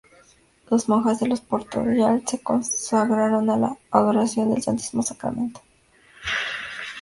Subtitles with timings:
[0.71, 5.61] Las monjas de los dos Port-Royal se consagraron a la adoración del Santísimo Sacramento.